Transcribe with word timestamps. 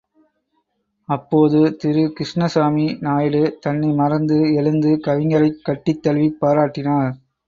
அப்போது 1.09 1.59
திரு 1.77 2.13
கிருஷ்ணசாமி 2.13 2.97
நாயுடு 3.01 3.57
தன்னை 3.61 3.89
மறந்து 3.91 4.53
எழுந்து 4.53 4.99
கவிஞரைக் 5.07 5.61
கட்டித் 5.63 6.03
தழுவிப் 6.03 6.39
பாராட்டினார். 6.41 7.13